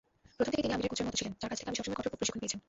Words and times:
প্রথম 0.35 0.51
থেকেই 0.51 0.63
তিনি 0.65 0.75
আমিরের 0.77 0.91
কোচের 0.91 1.05
মতো 1.07 1.17
ছিলেন, 1.19 1.33
যার 1.41 1.49
কাছ 1.51 1.57
থেকে 1.59 1.69
আমির 1.69 1.77
সবসময় 1.79 1.97
কঠোর 1.99 2.19
প্রশিক্ষণ 2.19 2.41
পেয়েছেন। 2.41 2.59